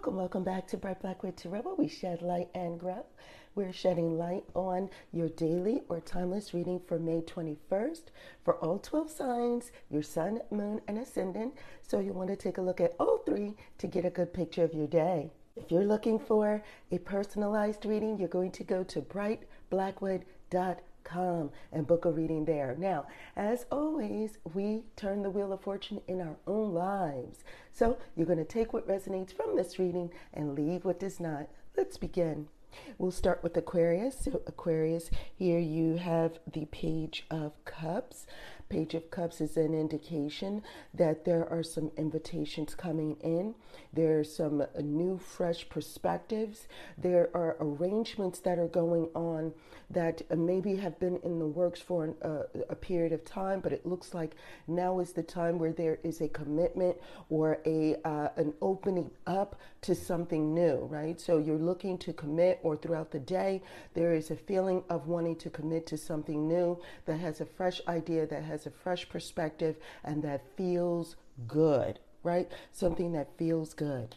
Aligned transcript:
Welcome, 0.00 0.16
welcome 0.16 0.44
back 0.44 0.66
to 0.68 0.78
Bright 0.78 1.02
Black 1.02 1.22
with 1.22 1.36
Tarot. 1.36 1.74
We 1.76 1.86
shed 1.86 2.22
light 2.22 2.48
and 2.54 2.80
grow. 2.80 3.04
We're 3.54 3.70
shedding 3.70 4.16
light 4.16 4.44
on 4.54 4.88
your 5.12 5.28
daily 5.28 5.82
or 5.90 6.00
timeless 6.00 6.54
reading 6.54 6.80
for 6.88 6.98
May 6.98 7.20
21st 7.20 8.04
for 8.42 8.54
all 8.64 8.78
12 8.78 9.10
signs, 9.10 9.72
your 9.90 10.02
sun, 10.02 10.40
moon, 10.50 10.80
and 10.88 10.96
ascendant. 10.96 11.52
So 11.82 12.00
you 12.00 12.14
want 12.14 12.30
to 12.30 12.36
take 12.36 12.56
a 12.56 12.62
look 12.62 12.80
at 12.80 12.94
all 12.98 13.18
three 13.26 13.56
to 13.76 13.86
get 13.86 14.06
a 14.06 14.10
good 14.10 14.32
picture 14.32 14.64
of 14.64 14.72
your 14.72 14.86
day. 14.86 15.32
If 15.54 15.70
you're 15.70 15.84
looking 15.84 16.18
for 16.18 16.62
a 16.90 16.96
personalized 16.96 17.84
reading, 17.84 18.18
you're 18.18 18.28
going 18.30 18.52
to 18.52 18.64
go 18.64 18.82
to 18.82 19.02
brightblackwood.com 19.02 20.76
come 21.04 21.50
and 21.72 21.86
book 21.86 22.04
a 22.04 22.10
reading 22.10 22.44
there. 22.44 22.76
Now, 22.78 23.06
as 23.36 23.66
always, 23.70 24.38
we 24.54 24.84
turn 24.96 25.22
the 25.22 25.30
wheel 25.30 25.52
of 25.52 25.60
fortune 25.60 26.00
in 26.08 26.20
our 26.20 26.36
own 26.46 26.72
lives. 26.72 27.44
So 27.72 27.98
you're 28.16 28.26
going 28.26 28.38
to 28.38 28.44
take 28.44 28.72
what 28.72 28.88
resonates 28.88 29.32
from 29.34 29.56
this 29.56 29.78
reading 29.78 30.10
and 30.34 30.54
leave 30.54 30.84
what 30.84 31.00
does 31.00 31.20
not. 31.20 31.48
Let's 31.76 31.96
begin. 31.96 32.48
We'll 32.98 33.10
start 33.10 33.42
with 33.42 33.56
Aquarius. 33.56 34.16
So, 34.20 34.42
Aquarius, 34.46 35.10
here 35.34 35.58
you 35.58 35.96
have 35.96 36.38
the 36.52 36.66
Page 36.66 37.26
of 37.30 37.52
Cups. 37.64 38.26
Page 38.70 38.94
of 38.94 39.10
Cups 39.10 39.40
is 39.40 39.56
an 39.56 39.74
indication 39.74 40.62
that 40.94 41.24
there 41.24 41.46
are 41.50 41.62
some 41.62 41.90
invitations 41.96 42.74
coming 42.76 43.16
in. 43.20 43.54
There 43.92 44.20
are 44.20 44.24
some 44.24 44.64
new, 44.80 45.18
fresh 45.18 45.68
perspectives. 45.68 46.68
There 46.96 47.30
are 47.34 47.56
arrangements 47.60 48.38
that 48.40 48.60
are 48.60 48.68
going 48.68 49.08
on 49.14 49.52
that 49.90 50.22
maybe 50.38 50.76
have 50.76 51.00
been 51.00 51.18
in 51.24 51.40
the 51.40 51.46
works 51.46 51.80
for 51.80 52.04
an, 52.04 52.14
uh, 52.22 52.44
a 52.68 52.76
period 52.76 53.12
of 53.12 53.24
time, 53.24 53.58
but 53.58 53.72
it 53.72 53.84
looks 53.84 54.14
like 54.14 54.36
now 54.68 55.00
is 55.00 55.12
the 55.12 55.22
time 55.22 55.58
where 55.58 55.72
there 55.72 55.98
is 56.04 56.20
a 56.20 56.28
commitment 56.28 56.96
or 57.28 57.58
a 57.66 57.96
uh, 58.04 58.28
an 58.36 58.54
opening 58.62 59.10
up 59.26 59.60
to 59.82 59.94
something 59.94 60.54
new, 60.54 60.86
right? 60.90 61.20
So 61.20 61.38
you're 61.38 61.56
looking 61.56 61.96
to 61.98 62.12
commit, 62.12 62.60
or 62.62 62.76
throughout 62.76 63.10
the 63.10 63.18
day, 63.18 63.62
there 63.94 64.12
is 64.12 64.30
a 64.30 64.36
feeling 64.36 64.84
of 64.90 65.06
wanting 65.06 65.36
to 65.36 65.50
commit 65.50 65.86
to 65.86 65.96
something 65.96 66.46
new 66.46 66.78
that 67.06 67.18
has 67.18 67.40
a 67.40 67.46
fresh 67.46 67.80
idea, 67.88 68.26
that 68.26 68.44
has 68.44 68.66
a 68.66 68.70
fresh 68.70 69.08
perspective, 69.08 69.76
and 70.04 70.22
that 70.22 70.42
feels 70.56 71.16
good, 71.48 71.98
right? 72.22 72.50
Something 72.72 73.12
that 73.12 73.36
feels 73.38 73.72
good. 73.72 74.16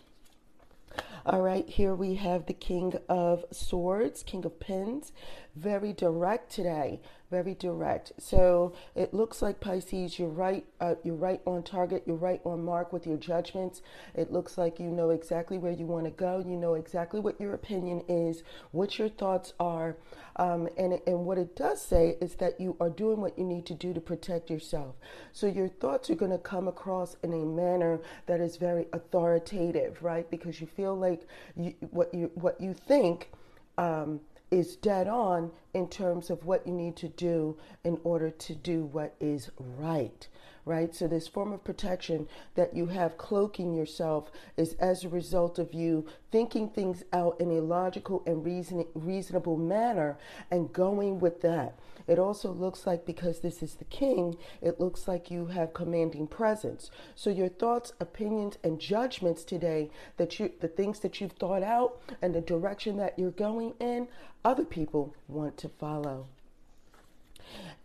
All 1.25 1.41
right, 1.41 1.69
here 1.69 1.95
we 1.95 2.16
have 2.16 2.47
the 2.47 2.53
King 2.53 2.95
of 3.07 3.45
Swords, 3.49 4.23
King 4.23 4.43
of 4.43 4.59
Pins. 4.59 5.13
Very 5.55 5.93
direct 5.93 6.52
today, 6.52 6.99
very 7.30 7.53
direct. 7.53 8.11
So 8.17 8.73
it 8.95 9.13
looks 9.13 9.39
like 9.41 9.59
Pisces, 9.61 10.17
you're 10.17 10.27
right. 10.27 10.65
Uh, 10.81 10.95
you're 11.03 11.15
right 11.15 11.41
on 11.45 11.61
target. 11.61 12.03
You're 12.07 12.15
right 12.15 12.41
on 12.43 12.65
mark 12.65 12.91
with 12.91 13.05
your 13.05 13.17
judgments. 13.17 13.83
It 14.15 14.31
looks 14.31 14.57
like 14.57 14.80
you 14.80 14.88
know 14.88 15.11
exactly 15.11 15.59
where 15.59 15.71
you 15.71 15.85
want 15.85 16.05
to 16.05 16.11
go. 16.11 16.39
You 16.39 16.57
know 16.57 16.73
exactly 16.73 17.19
what 17.19 17.39
your 17.39 17.53
opinion 17.53 18.03
is, 18.09 18.41
what 18.71 18.97
your 18.97 19.09
thoughts 19.09 19.53
are, 19.59 19.95
um, 20.37 20.67
and 20.75 20.99
and 21.05 21.25
what 21.25 21.37
it 21.37 21.55
does 21.55 21.80
say 21.80 22.17
is 22.19 22.35
that 22.35 22.59
you 22.59 22.75
are 22.80 22.89
doing 22.89 23.21
what 23.21 23.37
you 23.37 23.45
need 23.45 23.67
to 23.67 23.75
do 23.75 23.93
to 23.93 24.02
protect 24.02 24.49
yourself. 24.49 24.95
So 25.31 25.45
your 25.45 25.69
thoughts 25.69 26.09
are 26.09 26.15
going 26.15 26.31
to 26.31 26.39
come 26.39 26.67
across 26.67 27.15
in 27.21 27.31
a 27.31 27.45
manner 27.45 27.99
that 28.25 28.41
is 28.41 28.58
very 28.58 28.87
authoritative, 28.91 30.02
right? 30.02 30.27
Because 30.31 30.59
you 30.59 30.65
feel 30.65 30.95
like 30.95 31.12
like 31.14 31.28
you, 31.56 31.73
what 31.92 32.14
you 32.14 32.31
what 32.36 32.59
you 32.59 32.73
think 32.73 33.30
um, 33.78 34.19
is 34.52 34.75
dead 34.75 35.08
on 35.08 35.52
in 35.73 35.88
terms 35.88 36.29
of 36.29 36.45
what 36.45 36.66
you 36.67 36.73
need 36.73 36.95
to 36.97 37.09
do 37.09 37.57
in 37.83 37.99
order 38.03 38.29
to 38.29 38.55
do 38.55 38.83
what 38.83 39.16
is 39.19 39.49
right 39.57 40.27
right? 40.65 40.95
So, 40.95 41.07
this 41.07 41.27
form 41.27 41.52
of 41.52 41.63
protection 41.63 42.27
that 42.55 42.75
you 42.75 42.88
have 42.88 43.17
cloaking 43.17 43.73
yourself 43.73 44.31
is 44.57 44.73
as 44.73 45.03
a 45.03 45.09
result 45.09 45.59
of 45.59 45.73
you 45.73 46.05
thinking 46.31 46.69
things 46.69 47.03
out 47.11 47.39
in 47.39 47.52
a 47.52 47.61
logical 47.61 48.23
and 48.25 48.45
reason, 48.45 48.85
reasonable 48.93 49.57
manner 49.57 50.17
and 50.49 50.73
going 50.73 51.19
with 51.19 51.41
that. 51.41 51.77
It 52.08 52.19
also 52.19 52.52
looks 52.52 52.85
like 52.85 53.05
because 53.05 53.39
this 53.39 53.64
is 53.64 53.75
the 53.75 53.86
king, 53.86 54.37
it 54.61 54.80
looks 54.80 55.08
like 55.08 55.31
you 55.31 55.48
have 55.48 55.73
commanding 55.73 56.27
presence. 56.27 56.92
So 57.15 57.30
your 57.30 57.49
thoughts, 57.49 57.93
opinions, 57.99 58.58
and 58.64 58.80
judgments 58.80 59.43
today 59.43 59.89
that 60.17 60.39
you 60.39 60.52
the 60.59 60.67
things 60.67 60.99
that 60.99 61.21
you've 61.21 61.33
thought 61.33 61.64
out 61.64 62.02
and 62.21 62.33
the 62.33 62.42
direction 62.42 62.98
that 62.98 63.17
you're 63.17 63.31
going 63.31 63.73
in, 63.80 64.08
other 64.43 64.65
people 64.65 65.15
want 65.27 65.58
to 65.63 65.69
follow. 65.69 66.27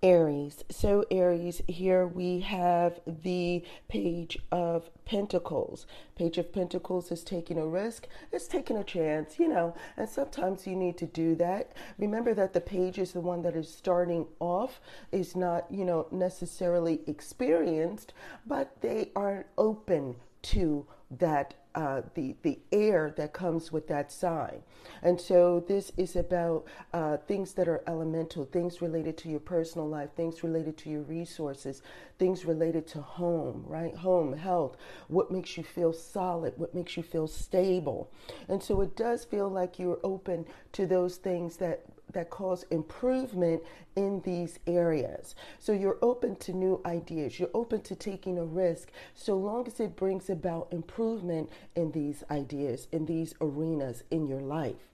Aries. 0.02 0.64
So, 0.70 1.04
Aries, 1.10 1.62
here 1.66 2.06
we 2.06 2.40
have 2.40 3.00
the 3.06 3.64
Page 3.88 4.38
of 4.52 4.90
Pentacles. 5.04 5.86
Page 6.14 6.38
of 6.38 6.52
Pentacles 6.52 7.10
is 7.10 7.24
taking 7.24 7.58
a 7.58 7.66
risk, 7.66 8.06
it's 8.32 8.46
taking 8.46 8.76
a 8.76 8.84
chance, 8.84 9.38
you 9.38 9.48
know, 9.48 9.74
and 9.96 10.08
sometimes 10.08 10.66
you 10.66 10.76
need 10.76 10.96
to 10.98 11.06
do 11.06 11.34
that. 11.36 11.72
Remember 11.98 12.34
that 12.34 12.52
the 12.52 12.60
page 12.60 12.98
is 12.98 13.12
the 13.12 13.20
one 13.20 13.42
that 13.42 13.56
is 13.56 13.72
starting 13.72 14.26
off, 14.38 14.80
is 15.10 15.34
not, 15.34 15.66
you 15.70 15.84
know, 15.84 16.06
necessarily 16.12 17.00
experienced, 17.06 18.12
but 18.46 18.80
they 18.80 19.10
are 19.16 19.46
open 19.56 20.16
to 20.42 20.86
that 21.10 21.54
uh, 21.78 22.02
the 22.14 22.34
the 22.42 22.58
air 22.72 23.14
that 23.16 23.32
comes 23.32 23.70
with 23.70 23.86
that 23.86 24.10
sign, 24.10 24.60
and 25.00 25.20
so 25.20 25.64
this 25.68 25.92
is 25.96 26.16
about 26.16 26.64
uh, 26.92 27.18
things 27.28 27.52
that 27.52 27.68
are 27.68 27.84
elemental, 27.86 28.44
things 28.46 28.82
related 28.82 29.16
to 29.16 29.28
your 29.28 29.38
personal 29.38 29.88
life, 29.88 30.10
things 30.16 30.42
related 30.42 30.76
to 30.76 30.90
your 30.90 31.02
resources, 31.02 31.82
things 32.18 32.44
related 32.44 32.84
to 32.84 33.00
home, 33.00 33.62
right? 33.68 33.94
Home, 33.94 34.36
health, 34.36 34.76
what 35.06 35.30
makes 35.30 35.56
you 35.56 35.62
feel 35.62 35.92
solid, 35.92 36.52
what 36.56 36.74
makes 36.74 36.96
you 36.96 37.04
feel 37.04 37.28
stable, 37.28 38.10
and 38.48 38.60
so 38.60 38.80
it 38.80 38.96
does 38.96 39.24
feel 39.24 39.48
like 39.48 39.78
you're 39.78 40.00
open 40.02 40.46
to 40.72 40.84
those 40.84 41.14
things 41.14 41.58
that 41.58 41.84
that 42.12 42.30
cause 42.30 42.64
improvement 42.70 43.62
in 43.96 44.20
these 44.22 44.58
areas. 44.66 45.34
So 45.58 45.72
you're 45.72 45.98
open 46.02 46.36
to 46.36 46.52
new 46.52 46.80
ideas, 46.84 47.38
you're 47.38 47.50
open 47.54 47.82
to 47.82 47.94
taking 47.94 48.38
a 48.38 48.44
risk 48.44 48.91
so 49.14 49.36
long 49.36 49.66
as 49.66 49.80
it 49.80 49.96
brings 49.96 50.30
about 50.30 50.69
improvement 50.70 51.50
in 51.74 51.92
these 51.92 52.24
ideas, 52.30 52.88
in 52.92 53.06
these 53.06 53.34
arenas 53.41 54.04
in 54.10 54.26
your 54.26 54.41
life. 54.41 54.88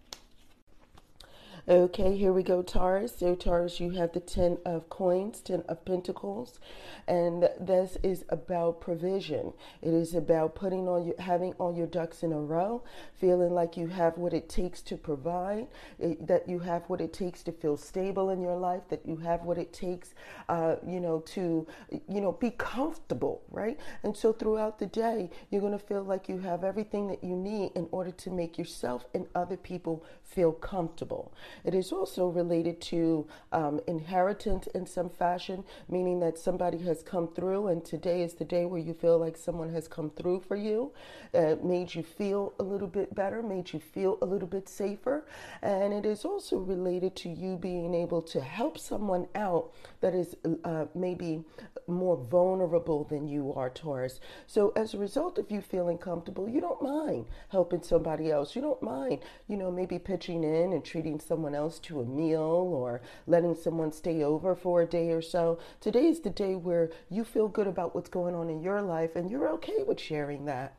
Okay, 1.66 2.14
here 2.14 2.30
we 2.30 2.42
go, 2.42 2.60
Taurus. 2.60 3.14
So, 3.20 3.34
Taurus, 3.34 3.80
you 3.80 3.92
have 3.92 4.12
the 4.12 4.20
Ten 4.20 4.58
of 4.66 4.91
Coins, 4.91 5.41
Ten 5.41 5.62
of 5.66 5.82
Pentacles, 5.86 6.60
and 7.08 7.48
this 7.58 7.97
is 8.02 8.26
about 8.28 8.82
provision. 8.82 9.54
It 9.80 9.94
is 9.94 10.14
about 10.14 10.54
putting 10.54 10.86
all 10.86 11.02
your, 11.02 11.14
having 11.19 11.54
all 11.54 11.75
your 11.75 11.86
ducks 11.86 12.22
in 12.22 12.34
a 12.34 12.38
row, 12.38 12.82
feeling 13.19 13.54
like 13.54 13.78
you 13.78 13.86
have 13.86 14.19
what 14.19 14.34
it 14.34 14.50
takes 14.50 14.82
to 14.82 14.98
provide, 14.98 15.69
it, 15.98 16.26
that 16.26 16.47
you 16.47 16.58
have 16.58 16.82
what 16.88 17.00
it 17.00 17.14
takes 17.14 17.42
to 17.44 17.52
feel 17.52 17.78
stable 17.78 18.28
in 18.28 18.42
your 18.42 18.58
life, 18.58 18.82
that 18.91 19.00
you 19.06 19.16
have 19.16 19.44
what 19.44 19.56
it 19.56 19.72
takes, 19.72 20.12
uh, 20.50 20.76
you 20.86 21.00
know, 21.00 21.20
to, 21.20 21.66
you 21.91 22.20
know, 22.20 22.32
be 22.32 22.50
comfortable, 22.50 23.41
right? 23.50 23.81
And 24.02 24.14
so, 24.14 24.34
throughout 24.34 24.78
the 24.78 24.86
day, 24.86 25.31
you're 25.50 25.62
going 25.62 25.72
to 25.72 25.78
feel 25.78 26.02
like 26.02 26.28
you 26.28 26.41
have 26.41 26.62
everything 26.62 27.08
that 27.08 27.25
you 27.25 27.34
need 27.34 27.72
in 27.75 27.88
order 27.91 28.10
to 28.10 28.31
make 28.31 28.58
yourself 28.58 29.06
and 29.14 29.26
other 29.34 29.56
people 29.56 30.04
feel 30.22 30.52
comfortable. 30.52 31.32
It 31.65 31.75
is 31.75 31.92
also 31.92 32.28
related 32.28 32.81
to 32.82 33.26
um, 33.53 33.81
inheritance 33.87 34.66
in 34.69 34.87
some 34.87 35.10
fashion, 35.10 35.65
meaning 35.88 36.20
that 36.20 36.38
somebody 36.38 36.78
has 36.78 37.03
come 37.03 37.28
through, 37.28 37.69
and 37.69 37.84
today 37.84 38.22
is 38.22 38.34
the 38.34 38.44
day 38.44 38.65
where 38.65 38.81
you 38.81 38.94
feel 38.94 39.19
like 39.19 39.37
someone 39.37 39.72
has 39.72 39.88
come 39.88 40.10
through 40.10 40.41
for 40.41 40.56
you, 40.56 40.93
uh, 41.34 41.56
made 41.62 41.94
you 41.94 42.03
feel 42.03 42.54
a 42.59 42.62
little 42.62 42.88
bit 42.88 43.14
better, 43.14 43.43
made 43.43 43.72
you 43.72 43.81
feel 43.81 44.19
a 44.22 44.26
little 44.26 44.48
bit 44.48 44.69
safer. 44.69 45.26
And 45.62 45.93
it 45.93 46.06
is 46.06 46.25
also 46.25 46.59
related 46.59 47.14
to 47.16 47.28
you 47.28 47.56
being 47.56 47.94
able 47.94 48.22
to 48.22 48.41
help 48.41 48.78
someone 48.78 49.26
out 49.34 49.72
that 50.00 50.14
is 50.14 50.37
uh, 50.64 50.87
maybe 50.94 51.44
more 51.87 52.16
vulnerable 52.16 53.04
than 53.04 53.28
you 53.28 53.53
are, 53.54 53.69
Taurus. 53.69 54.20
So, 54.47 54.72
as 54.76 54.94
a 54.94 54.98
result 54.98 55.38
of 55.38 55.50
you 55.50 55.60
feeling 55.60 55.98
comfortable, 55.98 56.48
you 56.48 56.60
don't 56.60 56.82
mind 56.82 57.26
helping 57.48 57.82
somebody 57.82 58.31
else. 58.31 58.56
You 58.56 58.62
don't 58.62 58.82
mind, 58.82 59.20
you 59.49 59.56
know, 59.56 59.70
maybe 59.70 59.99
pitching 59.99 60.44
in 60.44 60.73
and 60.73 60.84
treating 60.84 61.20
someone 61.20 61.44
else 61.52 61.81
to 61.81 62.00
a 62.00 62.05
meal 62.05 62.41
or 62.41 63.00
letting 63.26 63.56
someone 63.56 63.91
stay 63.91 64.23
over 64.23 64.55
for 64.55 64.82
a 64.82 64.87
day 64.87 65.11
or 65.11 65.20
so. 65.20 65.58
Today 65.81 66.06
is 66.06 66.20
the 66.20 66.31
day 66.31 66.55
where 66.55 66.91
you 67.11 67.25
feel 67.25 67.49
good 67.49 67.67
about 67.67 67.93
what's 67.93 68.08
going 68.08 68.37
on 68.37 68.49
in 68.49 68.62
your 68.62 68.81
life 68.81 69.17
and 69.17 69.29
you're 69.29 69.49
okay 69.49 69.82
with 69.85 69.99
sharing 69.99 70.44
that. 70.44 70.76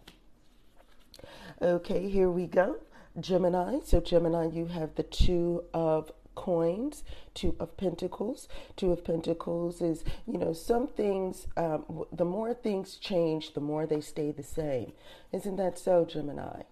Okay, 1.62 2.10
here 2.10 2.32
we 2.32 2.48
go. 2.48 2.78
Gemini. 3.20 3.80
So, 3.84 4.00
Gemini, 4.00 4.48
you 4.48 4.68
have 4.68 4.96
the 4.96 5.04
two 5.04 5.66
of 5.74 6.12
coins, 6.36 7.04
two 7.34 7.56
of 7.60 7.76
pentacles. 7.78 8.48
Two 8.76 8.92
of 8.92 9.04
pentacles 9.04 9.82
is, 9.82 10.04
you 10.28 10.38
know, 10.38 10.54
some 10.54 10.88
things, 10.88 11.48
um, 11.58 12.06
the 12.12 12.26
more 12.26 12.54
things 12.54 12.98
change, 12.98 13.54
the 13.54 13.62
more 13.62 13.86
they 13.86 14.02
stay 14.02 14.32
the 14.32 14.44
same. 14.44 14.92
Isn't 15.32 15.56
that 15.56 15.80
so, 15.80 16.06
Gemini? 16.06 16.64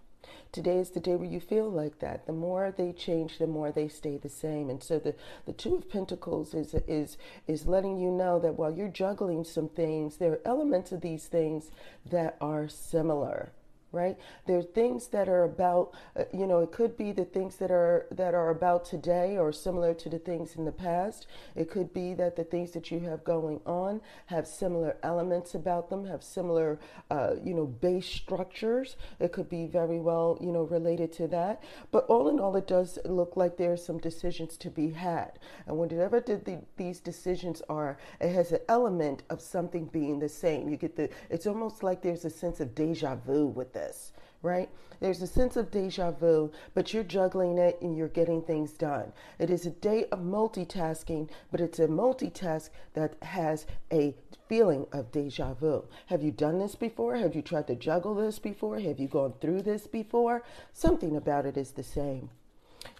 Today 0.54 0.78
is 0.78 0.90
the 0.90 1.00
day 1.00 1.16
where 1.16 1.28
you 1.28 1.40
feel 1.40 1.68
like 1.68 1.98
that. 1.98 2.26
The 2.26 2.32
more 2.32 2.70
they 2.70 2.92
change, 2.92 3.38
the 3.38 3.46
more 3.48 3.72
they 3.72 3.88
stay 3.88 4.18
the 4.18 4.28
same. 4.28 4.70
And 4.70 4.80
so 4.80 5.00
the, 5.00 5.16
the 5.46 5.52
two 5.52 5.74
of 5.74 5.90
pentacles 5.90 6.54
is 6.54 6.74
is 6.86 7.18
is 7.48 7.66
letting 7.66 7.98
you 7.98 8.12
know 8.12 8.38
that 8.38 8.54
while 8.54 8.72
you're 8.72 8.86
juggling 8.86 9.42
some 9.42 9.68
things, 9.68 10.18
there 10.18 10.30
are 10.30 10.40
elements 10.44 10.92
of 10.92 11.00
these 11.00 11.26
things 11.26 11.72
that 12.08 12.36
are 12.40 12.68
similar 12.68 13.50
right? 13.94 14.18
There 14.46 14.58
are 14.58 14.62
things 14.62 15.06
that 15.08 15.28
are 15.28 15.44
about, 15.44 15.94
uh, 16.16 16.24
you 16.32 16.46
know, 16.46 16.58
it 16.60 16.72
could 16.72 16.96
be 16.96 17.12
the 17.12 17.24
things 17.24 17.56
that 17.56 17.70
are 17.70 18.06
that 18.10 18.34
are 18.34 18.50
about 18.50 18.84
today 18.84 19.38
or 19.38 19.52
similar 19.52 19.94
to 19.94 20.08
the 20.08 20.18
things 20.18 20.56
in 20.56 20.64
the 20.64 20.72
past. 20.72 21.26
It 21.54 21.70
could 21.70 21.94
be 21.94 22.14
that 22.14 22.36
the 22.36 22.44
things 22.44 22.72
that 22.72 22.90
you 22.90 23.00
have 23.00 23.24
going 23.24 23.60
on 23.64 24.00
have 24.26 24.46
similar 24.46 24.96
elements 25.02 25.54
about 25.54 25.88
them, 25.88 26.06
have 26.06 26.22
similar, 26.22 26.78
uh, 27.10 27.34
you 27.42 27.54
know, 27.54 27.66
base 27.66 28.06
structures. 28.06 28.96
It 29.20 29.32
could 29.32 29.48
be 29.48 29.66
very 29.66 30.00
well, 30.00 30.38
you 30.40 30.52
know, 30.52 30.62
related 30.62 31.12
to 31.14 31.28
that. 31.28 31.62
But 31.92 32.06
all 32.06 32.28
in 32.28 32.40
all, 32.40 32.56
it 32.56 32.66
does 32.66 32.98
look 33.04 33.36
like 33.36 33.56
there 33.56 33.72
are 33.72 33.76
some 33.76 33.98
decisions 33.98 34.56
to 34.58 34.70
be 34.70 34.90
had. 34.90 35.38
And 35.66 35.76
whatever 35.76 36.20
the, 36.20 36.62
these 36.76 37.00
decisions 37.00 37.62
are, 37.68 37.96
it 38.20 38.32
has 38.32 38.52
an 38.52 38.60
element 38.68 39.22
of 39.30 39.40
something 39.40 39.86
being 39.86 40.18
the 40.18 40.28
same. 40.28 40.68
You 40.68 40.76
get 40.76 40.96
the, 40.96 41.08
it's 41.30 41.46
almost 41.46 41.82
like 41.82 42.02
there's 42.02 42.24
a 42.24 42.30
sense 42.30 42.60
of 42.60 42.74
deja 42.74 43.16
vu 43.16 43.46
with 43.46 43.72
this 43.72 43.83
this, 43.84 44.12
right? 44.42 44.68
There's 45.00 45.22
a 45.22 45.26
sense 45.26 45.56
of 45.56 45.70
deja 45.70 46.10
vu, 46.12 46.50
but 46.72 46.92
you're 46.92 47.04
juggling 47.04 47.58
it 47.58 47.78
and 47.82 47.96
you're 47.96 48.08
getting 48.08 48.42
things 48.42 48.72
done. 48.72 49.12
It 49.38 49.50
is 49.50 49.66
a 49.66 49.70
day 49.70 50.06
of 50.10 50.20
multitasking, 50.20 51.28
but 51.50 51.60
it's 51.60 51.78
a 51.78 51.88
multitask 51.88 52.70
that 52.94 53.16
has 53.22 53.66
a 53.92 54.14
feeling 54.48 54.86
of 54.92 55.12
deja 55.12 55.54
vu. 55.54 55.84
Have 56.06 56.22
you 56.22 56.30
done 56.30 56.58
this 56.58 56.74
before? 56.74 57.16
Have 57.16 57.34
you 57.34 57.42
tried 57.42 57.66
to 57.66 57.74
juggle 57.74 58.14
this 58.14 58.38
before? 58.38 58.78
Have 58.78 58.98
you 58.98 59.08
gone 59.08 59.34
through 59.40 59.62
this 59.62 59.86
before? 59.86 60.42
Something 60.72 61.16
about 61.16 61.46
it 61.46 61.56
is 61.56 61.72
the 61.72 61.82
same. 61.82 62.30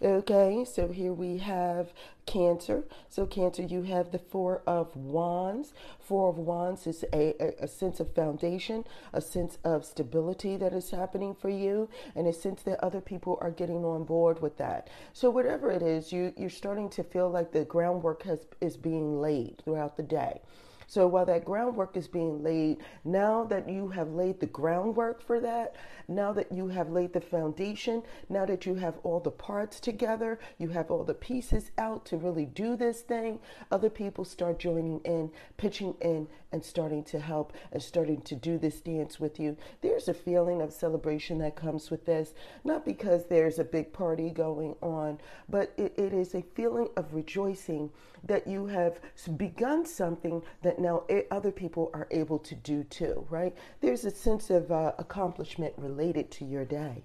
Okay, 0.03 0.65
so 0.65 0.89
here 0.89 1.13
we 1.13 1.39
have 1.39 1.93
Cancer. 2.27 2.85
So, 3.09 3.27
Cancer, 3.27 3.63
you 3.63 3.83
have 3.83 4.11
the 4.11 4.19
Four 4.19 4.63
of 4.67 4.95
Wands. 4.97 5.73
Four 6.01 6.31
of 6.31 6.39
Wands 6.39 6.87
is 6.87 7.05
a, 7.13 7.35
a, 7.41 7.65
a, 7.65 7.69
sense 7.69 8.01
of 8.01 8.15
foundation, 8.15 8.85
a 9.13 9.21
sense 9.21 9.59
of 9.65 9.85
stability 9.85 10.57
that 10.57 10.73
is 10.73 10.91
happening 10.91 11.35
for 11.35 11.49
you, 11.49 11.89
and 12.15 12.27
a 12.27 12.33
sense 12.33 12.63
that 12.63 12.83
other 12.83 13.01
people 13.01 13.39
are 13.41 13.51
getting 13.51 13.85
on 13.85 14.05
board 14.05 14.43
with 14.43 14.57
that. 14.59 14.89
So, 15.13 15.31
whatever 15.31 15.71
it 15.71 15.83
is, 15.83 16.13
you, 16.13 16.33
you're 16.37 16.51
starting 16.51 16.89
to 16.91 17.05
feel 17.05 17.31
like 17.31 17.53
the 17.53 17.65
groundwork 17.65 18.23
has, 18.25 18.47
is 18.61 18.77
being 18.77 19.21
laid 19.21 19.63
throughout 19.65 19.97
the 19.97 20.03
day. 20.03 20.41
So 20.87 21.07
while 21.07 21.27
that 21.27 21.45
groundwork 21.45 21.97
is 21.97 22.09
being 22.09 22.43
laid, 22.43 22.79
now 23.05 23.45
that 23.45 23.69
you 23.69 23.89
have 23.89 24.13
laid 24.13 24.41
the 24.41 24.47
groundwork 24.47 25.23
for 25.23 25.41
that, 25.41 25.77
now 26.09 26.33
that 26.33 26.53
you 26.53 26.69
have 26.69 26.91
laid 26.91 27.13
the 27.13 27.21
foundation, 27.21 28.03
now 28.29 28.45
that 28.47 28.67
you 28.67 28.75
have 28.75 28.99
all 29.03 29.21
the 29.21 29.31
parts 29.31 29.81
together, 29.81 30.39
you 30.59 30.69
have 30.69 30.91
all 30.91 31.05
the 31.05 31.15
pieces 31.15 31.71
out 31.79 32.05
to 32.07 32.17
really 32.17 32.45
do 32.45 32.77
this 32.77 33.01
thing, 33.01 33.41
other 33.71 33.91
people 33.91 34.25
start 34.25 34.59
joining 34.59 35.01
in, 35.01 35.31
pitching 35.57 35.95
in, 36.01 36.29
and 36.53 36.65
starting 36.65 37.03
to 37.03 37.19
help 37.19 37.53
and 37.73 37.83
starting 37.83 38.21
to 38.23 38.37
do 38.37 38.59
this 38.59 38.81
dance 38.81 39.19
with 39.19 39.41
you. 39.41 39.57
There's 39.81 40.09
a 40.09 40.15
feeling 40.15 40.63
of 40.63 40.73
celebration 40.73 41.39
that 41.39 41.57
comes 41.57 41.91
with 41.91 42.07
this, 42.07 42.33
not 42.63 42.85
because 42.85 43.27
there's 43.27 43.59
a 43.59 43.65
big 43.65 43.93
party 43.93 44.31
going 44.31 44.77
on, 44.81 45.19
but 45.49 45.73
it, 45.77 45.95
it 45.97 46.13
is 46.13 46.35
a 46.35 46.43
feeling 46.55 46.89
of 46.97 47.13
rejoicing 47.13 47.91
that 48.23 48.47
you 48.47 48.67
have 48.67 49.01
begun 49.37 49.85
something 49.85 50.43
that 50.75 50.83
now 50.83 51.05
other 51.31 51.53
people 51.53 51.91
are 51.95 52.09
able 52.11 52.39
to 52.41 52.55
do 52.55 52.85
too, 52.85 53.27
right? 53.31 53.55
There's 53.81 54.05
a 54.05 54.11
sense 54.11 54.51
of 54.51 54.73
uh, 54.73 54.93
accomplishment 54.99 55.75
related 55.77 56.31
to 56.33 56.45
your 56.45 56.65
day. 56.65 57.05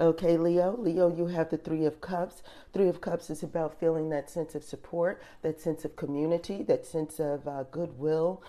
Okay, 0.00 0.38
Leo. 0.38 0.74
Leo, 0.78 1.14
you 1.14 1.26
have 1.26 1.50
the 1.50 1.58
Three 1.58 1.84
of 1.84 2.00
Cups. 2.00 2.42
Three 2.72 2.88
of 2.88 3.02
Cups 3.02 3.28
is 3.28 3.42
about 3.42 3.78
feeling 3.78 4.08
that 4.08 4.30
sense 4.30 4.54
of 4.54 4.64
support, 4.64 5.22
that 5.42 5.60
sense 5.60 5.84
of 5.84 5.94
community, 5.96 6.62
that 6.62 6.86
sense 6.86 7.20
of 7.20 7.46
uh, 7.46 7.64
goodwill, 7.70 8.42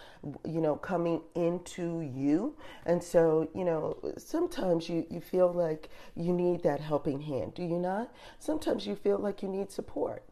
you 0.46 0.62
know, 0.62 0.78
coming 0.78 1.22
into 1.36 2.00
you. 2.00 2.56
And 2.86 3.04
so, 3.04 3.50
you 3.54 3.66
know, 3.66 3.98
sometimes 4.18 4.88
you, 4.88 5.06
you 5.10 5.20
feel 5.20 5.52
like 5.52 5.90
you 6.16 6.32
need 6.32 6.64
that 6.64 6.80
helping 6.80 7.22
hand, 7.22 7.54
do 7.54 7.62
you 7.62 7.78
not? 7.78 8.12
Sometimes 8.40 8.88
you 8.88 8.96
feel 8.96 9.20
like 9.20 9.44
you 9.44 9.50
need 9.50 9.70
support. 9.70 10.24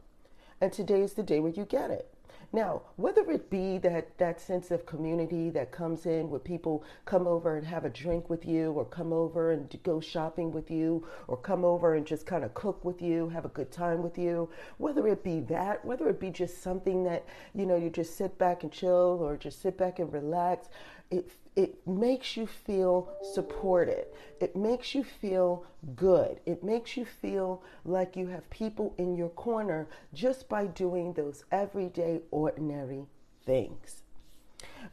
And 0.62 0.72
today 0.72 1.02
is 1.02 1.14
the 1.14 1.24
day 1.24 1.40
where 1.42 1.52
you 1.52 1.66
get 1.66 1.92
it. 1.92 2.08
Now, 2.54 2.82
whether 2.98 3.32
it 3.32 3.50
be 3.50 3.78
that, 3.78 4.18
that 4.18 4.42
sense 4.42 4.72
of 4.72 4.86
community 4.86 5.50
that 5.52 5.72
comes 5.72 6.06
in 6.06 6.30
where 6.30 6.40
people 6.40 6.84
come 7.06 7.26
over 7.26 7.56
and 7.56 7.66
have 7.66 7.86
a 7.86 7.90
drink 7.90 8.30
with 8.30 8.46
you, 8.46 8.74
or 8.74 8.84
come 8.84 9.14
over 9.14 9.52
and 9.52 9.74
go 9.84 10.02
shopping 10.02 10.52
with 10.52 10.70
you, 10.70 11.08
or 11.28 11.38
come 11.38 11.64
over 11.64 11.96
and 11.96 12.06
just 12.06 12.26
kind 12.26 12.44
of 12.44 12.54
cook 12.54 12.84
with 12.84 13.02
you, 13.02 13.30
have 13.30 13.46
a 13.46 13.50
good 13.50 13.72
time 13.72 14.04
with 14.04 14.18
you, 14.18 14.50
whether 14.80 15.08
it 15.08 15.24
be 15.24 15.40
that, 15.42 15.84
whether 15.86 16.10
it 16.10 16.20
be 16.20 16.30
just 16.30 16.62
something 16.62 17.06
that, 17.06 17.26
you 17.56 17.66
know, 17.66 17.78
you 17.78 17.90
just 17.90 18.18
sit 18.18 18.38
back 18.38 18.64
and 18.64 18.72
chill 18.72 19.20
or 19.22 19.38
just 19.38 19.62
sit 19.62 19.78
back 19.78 20.00
and 20.00 20.12
relax, 20.12 20.68
it 21.12 21.30
it 21.56 21.86
makes 21.86 22.38
you 22.38 22.48
feel 22.48 23.10
supported. 23.34 24.06
It 24.40 24.56
makes 24.56 24.96
you 24.96 25.04
feel 25.04 25.66
good. 25.96 26.40
It 26.46 26.64
makes 26.64 26.96
you 26.96 27.06
feel 27.06 27.62
like 27.84 28.16
you 28.16 28.28
have 28.28 28.50
people 28.50 28.94
in 28.98 29.16
your 29.16 29.30
corner 29.30 29.88
just 30.14 30.48
by 30.48 30.68
doing 30.68 31.14
those 31.14 31.44
everyday, 31.52 32.22
ordinary 32.32 33.06
things. 33.46 34.04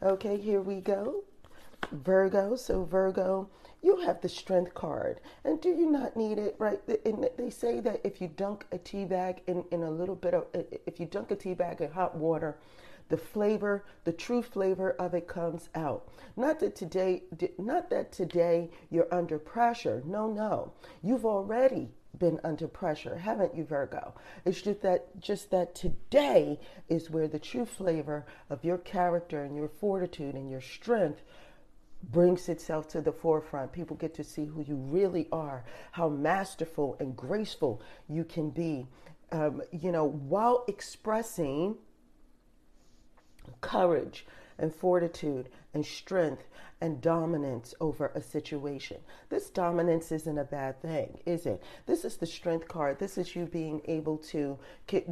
Okay, 0.03 0.37
here 0.37 0.61
we 0.61 0.81
go. 0.81 1.23
Virgo. 1.91 2.57
So, 2.57 2.83
Virgo, 2.83 3.49
you 3.81 3.97
have 4.01 4.19
the 4.19 4.29
strength 4.29 4.73
card. 4.73 5.21
And 5.45 5.61
do 5.61 5.69
you 5.69 5.89
not 5.89 6.17
need 6.17 6.37
it, 6.37 6.55
right? 6.59 6.81
And 7.05 7.29
they 7.37 7.49
say 7.49 7.79
that 7.79 8.01
if 8.03 8.19
you 8.19 8.27
dunk 8.27 8.65
a 8.73 8.77
tea 8.77 9.05
bag 9.05 9.41
in, 9.47 9.63
in 9.71 9.83
a 9.83 9.91
little 9.91 10.15
bit 10.15 10.33
of, 10.33 10.45
if 10.85 10.99
you 10.99 11.05
dunk 11.05 11.31
a 11.31 11.35
tea 11.35 11.53
bag 11.53 11.79
in 11.79 11.91
hot 11.91 12.15
water, 12.15 12.57
the 13.09 13.17
flavor, 13.17 13.83
the 14.03 14.13
true 14.13 14.41
flavor 14.41 14.91
of 14.91 15.13
it 15.13 15.27
comes 15.27 15.69
out. 15.75 16.07
Not 16.37 16.59
that 16.61 16.75
today, 16.75 17.23
not 17.57 17.89
that 17.89 18.11
today 18.11 18.69
you're 18.89 19.13
under 19.13 19.37
pressure. 19.37 20.01
No, 20.05 20.31
no. 20.31 20.71
You've 21.03 21.25
already 21.25 21.89
been 22.17 22.39
under 22.43 22.67
pressure, 22.67 23.17
haven't 23.17 23.55
you, 23.55 23.63
Virgo? 23.63 24.13
It's 24.45 24.61
just 24.61 24.81
that 24.81 25.19
just 25.19 25.51
that 25.51 25.75
today 25.75 26.59
is 26.87 27.09
where 27.09 27.27
the 27.27 27.39
true 27.39 27.65
flavor 27.65 28.25
of 28.49 28.63
your 28.63 28.77
character 28.77 29.43
and 29.43 29.55
your 29.55 29.69
fortitude 29.69 30.35
and 30.35 30.49
your 30.49 30.61
strength 30.61 31.21
brings 32.11 32.47
itself 32.47 32.87
to 32.89 33.01
the 33.01 33.11
forefront. 33.11 33.71
People 33.71 33.95
get 33.95 34.13
to 34.15 34.23
see 34.23 34.45
who 34.45 34.61
you 34.61 34.75
really 34.75 35.27
are, 35.31 35.63
how 35.91 36.09
masterful 36.09 36.95
and 36.99 37.15
graceful 37.15 37.81
you 38.07 38.23
can 38.23 38.49
be. 38.49 38.87
Um, 39.31 39.61
you 39.71 39.91
know, 39.91 40.05
while 40.05 40.63
expressing 40.67 41.75
courage 43.61 44.25
and 44.57 44.73
fortitude 44.73 45.49
and 45.73 45.85
strength 45.85 46.43
and 46.81 47.01
dominance 47.01 47.73
over 47.81 48.11
a 48.15 48.21
situation. 48.21 48.97
This 49.29 49.49
dominance 49.49 50.11
isn't 50.11 50.37
a 50.37 50.45
bad 50.45 50.81
thing, 50.81 51.19
is 51.25 51.45
it? 51.45 51.61
This 51.85 52.05
is 52.05 52.17
the 52.17 52.25
strength 52.25 52.67
card. 52.67 52.99
This 52.99 53.17
is 53.17 53.35
you 53.35 53.45
being 53.45 53.81
able 53.85 54.17
to 54.17 54.57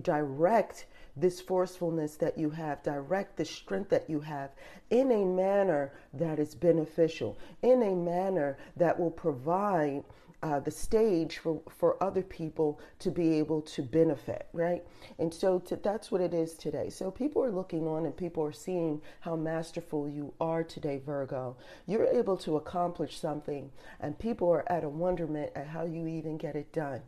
direct 0.02 0.86
this 1.16 1.42
forcefulness 1.42 2.16
that 2.18 2.38
you 2.38 2.50
have, 2.52 2.84
direct 2.84 3.38
the 3.38 3.46
strength 3.46 3.90
that 3.90 4.10
you 4.10 4.22
have 4.22 4.52
in 4.90 5.12
a 5.12 5.25
manner 5.25 5.92
that 6.13 6.40
is 6.40 6.56
beneficial, 6.56 7.38
in 7.62 7.82
a 7.82 7.96
manner 7.96 8.58
that 8.78 8.98
will 9.00 9.12
provide 9.12 10.04
uh, 10.44 10.60
the 10.60 10.72
stage 10.72 11.39
for, 11.39 11.62
for 11.70 12.01
other 12.01 12.22
people 12.22 12.79
to 13.00 13.10
be 13.10 13.39
able 13.39 13.62
to 13.62 13.82
benefit, 13.82 14.48
right? 14.53 14.84
And 15.17 15.34
so 15.34 15.60
to, 15.60 15.75
that's 15.75 16.12
what 16.12 16.22
it 16.22 16.34
is 16.34 16.53
today. 16.53 16.89
So 16.89 17.10
people 17.10 17.44
are 17.44 17.51
looking 17.51 17.88
on 17.88 18.06
and 18.06 18.15
people 18.15 18.44
are 18.44 18.51
seeing 18.51 19.01
how 19.22 19.36
masterful 19.36 20.08
you 20.08 20.34
are 20.39 20.63
today, 20.63 21.01
Virgo. 21.03 21.58
You're 21.88 22.06
able 22.08 22.38
to 22.38 22.58
accomplish 22.58 23.20
something, 23.20 23.72
and 24.00 24.17
people 24.20 24.50
are 24.50 24.72
at 24.72 24.84
a 24.84 24.89
wonderment 24.89 25.51
at 25.56 25.67
how 25.67 25.86
you 25.86 26.08
even 26.08 26.38
get 26.38 26.56
it 26.56 26.72
done 26.72 27.01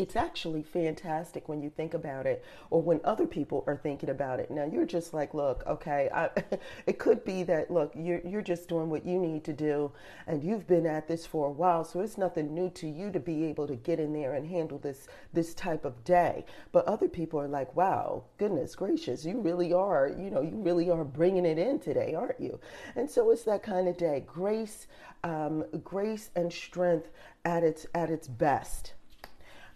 it's 0.00 0.16
actually 0.16 0.62
fantastic 0.62 1.46
when 1.46 1.60
you 1.60 1.68
think 1.68 1.92
about 1.92 2.24
it 2.24 2.42
or 2.70 2.80
when 2.80 3.02
other 3.04 3.26
people 3.26 3.62
are 3.66 3.76
thinking 3.76 4.08
about 4.08 4.40
it. 4.40 4.50
Now 4.50 4.64
you're 4.64 4.86
just 4.86 5.12
like 5.12 5.34
look 5.34 5.62
okay 5.66 6.08
I, 6.12 6.30
it 6.86 6.98
could 6.98 7.22
be 7.22 7.42
that 7.42 7.70
look 7.70 7.92
you're, 7.94 8.22
you're 8.26 8.40
just 8.40 8.66
doing 8.66 8.88
what 8.88 9.04
you 9.04 9.18
need 9.18 9.44
to 9.44 9.52
do 9.52 9.92
and 10.26 10.42
you've 10.42 10.66
been 10.66 10.86
at 10.86 11.06
this 11.06 11.26
for 11.26 11.48
a 11.48 11.50
while 11.50 11.84
so 11.84 12.00
it's 12.00 12.16
nothing 12.16 12.54
new 12.54 12.70
to 12.70 12.88
you 12.88 13.10
to 13.12 13.20
be 13.20 13.44
able 13.44 13.66
to 13.66 13.76
get 13.76 14.00
in 14.00 14.14
there 14.14 14.32
and 14.32 14.46
handle 14.48 14.78
this 14.78 15.06
this 15.34 15.52
type 15.52 15.84
of 15.84 16.02
day. 16.02 16.46
But 16.72 16.86
other 16.86 17.08
people 17.08 17.38
are 17.38 17.48
like 17.48 17.76
wow 17.76 18.24
goodness 18.38 18.74
gracious 18.74 19.26
you 19.26 19.38
really 19.38 19.74
are 19.74 20.08
you 20.08 20.30
know 20.30 20.40
you 20.40 20.56
really 20.56 20.88
are 20.88 21.04
bringing 21.04 21.44
it 21.44 21.58
in 21.58 21.78
today 21.78 22.14
aren't 22.14 22.40
you? 22.40 22.58
And 22.96 23.10
so 23.10 23.30
it's 23.30 23.44
that 23.44 23.62
kind 23.62 23.86
of 23.86 23.98
day. 23.98 24.24
Grace 24.26 24.86
um, 25.22 25.66
grace 25.84 26.30
and 26.34 26.50
strength 26.50 27.10
at 27.44 27.62
its 27.62 27.84
at 27.94 28.08
its 28.08 28.26
best 28.26 28.94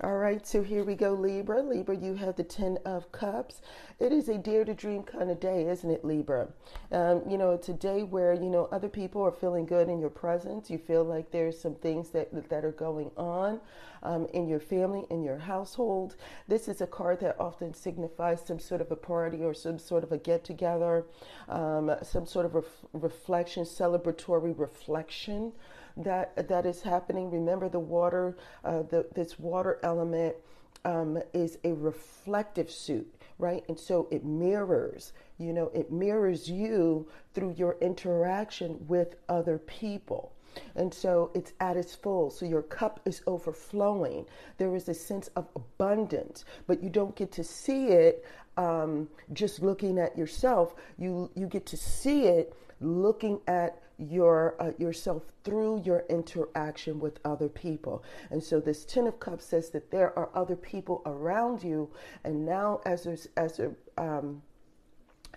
All 0.01 0.17
right, 0.17 0.45
so 0.45 0.65
here 0.65 0.83
we 0.83 0.97
go, 0.97 1.13
Libra. 1.13 1.63
Libra, 1.63 1.97
you 1.97 2.15
have 2.15 2.35
the 2.35 2.43
Ten 2.43 2.79
of 2.85 3.13
Cups. 3.13 3.61
It 4.01 4.11
is 4.11 4.29
a 4.29 4.37
dare 4.37 4.65
to 4.65 4.75
dream 4.75 5.05
kind 5.05 5.31
of 5.31 5.39
day, 5.39 5.69
isn't 5.69 5.89
it, 5.89 6.05
Libra? 6.05 6.49
Um, 6.91 7.23
you 7.29 7.39
know, 7.39 7.53
it's 7.53 7.69
a 7.69 7.75
day 7.75 8.03
where, 8.03 8.35
you 8.35 8.51
know, 8.51 8.69
other 8.73 8.89
people 8.89 9.23
are 9.23 9.31
feeling 9.31 9.67
good 9.67 9.89
in 9.89 10.01
your 10.01 10.11
presence. 10.11 10.69
You 10.69 10.79
feel 10.79 11.05
like 11.05 11.31
there's 11.31 11.61
some 11.61 11.77
things 11.77 12.11
that, 12.11 12.49
that 12.49 12.65
are 12.65 12.73
going 12.73 13.13
on 13.17 13.61
um, 14.03 14.27
in 14.35 14.49
your 14.49 14.59
family, 14.59 15.05
in 15.11 15.23
your 15.23 15.39
household. 15.39 16.17
This 16.49 16.67
is 16.67 16.81
a 16.81 16.89
card 16.89 17.21
that 17.21 17.37
often 17.39 17.73
signifies 17.73 18.45
some 18.45 18.59
sort 18.59 18.81
of 18.81 18.91
a 18.91 18.97
party 18.97 19.45
or 19.45 19.55
some 19.55 19.79
sort 19.79 20.03
of 20.03 20.11
a 20.11 20.19
get 20.19 20.43
together, 20.43 21.05
um, 21.49 21.95
some 22.03 22.27
sort 22.27 22.47
of 22.47 22.57
ref- 22.57 22.85
reflection, 22.93 23.63
celebratory 23.63 24.59
reflection 24.59 25.53
that 25.97 26.49
that 26.49 26.67
is 26.67 26.83
happening. 26.83 27.31
Remember 27.31 27.69
the 27.69 27.79
water, 27.79 28.37
uh, 28.65 28.83
the, 28.83 29.07
this 29.15 29.39
water 29.39 29.79
element 29.83 30.37
um, 30.85 31.19
is 31.33 31.59
a 31.65 31.73
reflective 31.73 32.71
suit, 32.71 33.13
right? 33.39 33.65
And 33.69 33.79
so 33.79 34.09
it 34.11 34.25
mirrors, 34.25 35.13
you 35.39 35.53
know, 35.53 35.71
it 35.75 35.91
mirrors 35.91 36.49
you 36.49 37.09
through 37.33 37.55
your 37.57 37.77
interaction 37.81 38.85
with 38.87 39.17
other 39.29 39.59
people. 39.59 40.33
And 40.77 40.93
so 40.95 41.31
it's 41.35 41.53
at 41.59 41.77
its 41.77 41.95
full. 41.95 42.31
So 42.31 42.47
your 42.47 42.63
cup 42.63 43.01
is 43.05 43.23
overflowing. 43.27 44.27
There 44.59 44.77
is 44.77 44.89
a 44.89 44.95
sense 44.95 45.29
of 45.35 45.49
abundance, 45.57 46.45
but 46.67 46.83
you 46.83 46.91
don't 46.91 47.17
get 47.17 47.33
to 47.33 47.45
see 47.45 47.89
it 47.89 48.25
um, 48.57 49.09
just 49.33 49.63
looking 49.63 49.99
at 49.99 50.17
yourself. 50.17 50.75
You 50.97 51.31
you 51.35 51.47
get 51.47 51.67
to 51.67 51.77
see 51.77 52.27
it 52.27 52.55
looking 52.81 53.41
at 53.47 53.81
your 53.99 54.57
uh, 54.61 54.73
yourself 54.77 55.23
through 55.45 55.83
your 55.85 56.05
interaction 56.09 56.99
with 56.99 57.21
other 57.25 57.49
people. 57.49 58.03
And 58.31 58.43
so 58.43 58.61
this 58.61 58.85
Ten 58.85 59.07
of 59.07 59.21
Cups 59.21 59.45
says 59.45 59.71
that 59.71 59.91
there 59.91 60.19
are 60.19 60.31
other 60.35 60.57
people 60.57 61.03
around 61.07 61.63
you, 61.63 61.91
and 62.25 62.45
now 62.45 62.81
as 62.85 63.07
a, 63.07 63.17
as 63.39 63.61
a 63.61 63.73
um, 63.97 64.43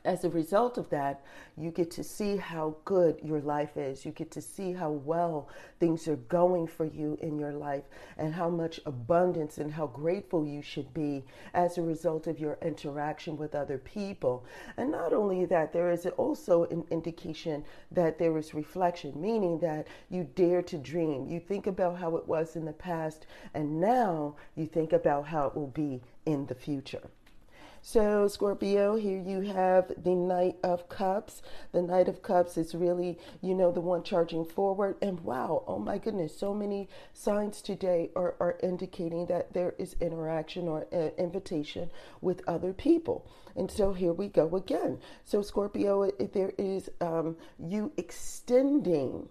as 0.05 0.23
a 0.23 0.29
result 0.29 0.77
of 0.77 0.89
that, 0.89 1.23
you 1.57 1.71
get 1.71 1.89
to 1.91 2.03
see 2.03 2.37
how 2.37 2.75
good 2.85 3.19
your 3.23 3.41
life 3.41 3.77
is. 3.77 4.05
You 4.05 4.11
get 4.11 4.31
to 4.31 4.41
see 4.41 4.73
how 4.73 4.91
well 4.91 5.49
things 5.79 6.07
are 6.07 6.15
going 6.15 6.67
for 6.67 6.85
you 6.85 7.17
in 7.21 7.37
your 7.39 7.53
life 7.53 7.83
and 8.17 8.33
how 8.33 8.49
much 8.49 8.79
abundance 8.85 9.57
and 9.57 9.71
how 9.71 9.87
grateful 9.87 10.45
you 10.45 10.61
should 10.61 10.93
be 10.93 11.23
as 11.53 11.77
a 11.77 11.81
result 11.81 12.27
of 12.27 12.39
your 12.39 12.57
interaction 12.61 13.37
with 13.37 13.55
other 13.55 13.77
people. 13.77 14.45
And 14.77 14.91
not 14.91 15.13
only 15.13 15.45
that, 15.45 15.73
there 15.73 15.91
is 15.91 16.05
also 16.17 16.65
an 16.65 16.85
indication 16.91 17.63
that 17.91 18.17
there 18.17 18.37
is 18.37 18.53
reflection, 18.53 19.19
meaning 19.19 19.59
that 19.59 19.87
you 20.09 20.27
dare 20.35 20.61
to 20.63 20.77
dream. 20.77 21.27
You 21.27 21.39
think 21.39 21.67
about 21.67 21.97
how 21.97 22.15
it 22.17 22.27
was 22.27 22.55
in 22.55 22.65
the 22.65 22.73
past, 22.73 23.25
and 23.53 23.79
now 23.79 24.35
you 24.55 24.67
think 24.67 24.93
about 24.93 25.27
how 25.27 25.47
it 25.47 25.55
will 25.55 25.67
be 25.67 26.01
in 26.25 26.45
the 26.45 26.55
future. 26.55 27.09
So, 27.89 28.27
Scorpio, 28.27 28.97
here 28.97 29.17
you 29.17 29.39
have 29.43 29.93
the 30.03 30.13
Knight 30.13 30.57
of 30.61 30.89
Cups. 30.89 31.41
The 31.71 31.81
Knight 31.81 32.09
of 32.09 32.21
Cups 32.21 32.57
is 32.57 32.75
really, 32.75 33.17
you 33.41 33.55
know, 33.55 33.71
the 33.71 33.79
one 33.79 34.03
charging 34.03 34.43
forward. 34.43 34.97
And 35.01 35.21
wow, 35.21 35.63
oh 35.65 35.79
my 35.79 35.97
goodness, 35.97 36.37
so 36.37 36.53
many 36.53 36.89
signs 37.13 37.61
today 37.61 38.09
are, 38.13 38.35
are 38.41 38.57
indicating 38.61 39.27
that 39.27 39.53
there 39.53 39.73
is 39.77 39.95
interaction 40.01 40.67
or 40.67 40.85
uh, 40.91 41.11
invitation 41.17 41.89
with 42.19 42.41
other 42.45 42.73
people. 42.73 43.25
And 43.55 43.71
so 43.71 43.93
here 43.93 44.11
we 44.11 44.27
go 44.27 44.53
again. 44.57 44.99
So, 45.23 45.41
Scorpio, 45.41 46.11
there 46.33 46.51
is 46.57 46.89
um, 46.99 47.37
you 47.57 47.93
extending 47.95 49.29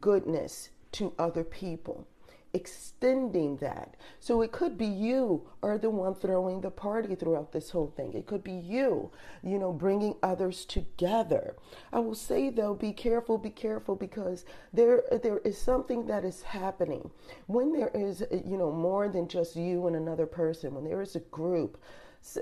goodness 0.00 0.70
to 0.92 1.12
other 1.18 1.44
people 1.44 2.06
extending 2.54 3.56
that. 3.58 3.96
So 4.20 4.40
it 4.40 4.52
could 4.52 4.78
be 4.78 4.86
you 4.86 5.42
are 5.62 5.76
the 5.76 5.90
one 5.90 6.14
throwing 6.14 6.60
the 6.60 6.70
party 6.70 7.14
throughout 7.14 7.52
this 7.52 7.70
whole 7.70 7.92
thing. 7.96 8.14
It 8.14 8.26
could 8.26 8.44
be 8.44 8.52
you, 8.52 9.10
you 9.42 9.58
know, 9.58 9.72
bringing 9.72 10.14
others 10.22 10.64
together. 10.64 11.56
I 11.92 11.98
will 11.98 12.14
say 12.14 12.50
though, 12.50 12.74
be 12.74 12.92
careful, 12.92 13.36
be 13.36 13.50
careful 13.50 13.96
because 13.96 14.44
there 14.72 15.02
there 15.22 15.38
is 15.38 15.58
something 15.58 16.06
that 16.06 16.24
is 16.24 16.42
happening 16.42 17.10
when 17.46 17.72
there 17.72 17.90
is, 17.94 18.22
you 18.30 18.56
know, 18.56 18.70
more 18.70 19.08
than 19.08 19.28
just 19.28 19.56
you 19.56 19.86
and 19.86 19.96
another 19.96 20.26
person. 20.26 20.74
When 20.74 20.84
there 20.84 21.02
is 21.02 21.16
a 21.16 21.20
group, 21.20 21.78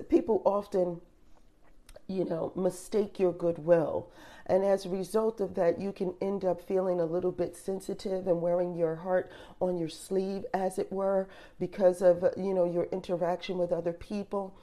people 0.09 0.43
often 0.45 1.01
you 2.09 2.25
know, 2.25 2.53
mistake 2.55 3.19
your 3.19 3.33
goodwill. 3.33 4.11
And 4.47 4.65
as 4.65 4.85
a 4.85 4.91
result 4.91 5.41
of 5.41 5.55
that, 5.55 5.81
you 5.81 5.93
can 5.93 6.15
end 6.21 6.45
up 6.45 6.67
feeling 6.67 7.01
a 7.01 7.05
little 7.07 7.33
bit 7.33 7.57
sensitive 7.57 8.27
and 8.27 8.43
wearing 8.43 8.75
your 8.75 8.97
heart 8.97 9.31
on 9.61 9.79
your 9.79 9.89
sleeve, 9.89 10.45
as 10.53 10.79
it 10.79 10.93
were, 10.93 11.29
because 11.59 12.03
of, 12.03 12.25
you 12.37 12.53
know, 12.53 12.65
your 12.65 12.85
interaction 12.93 13.59
with 13.59 13.73
other 13.73 13.93
people. 13.93 14.55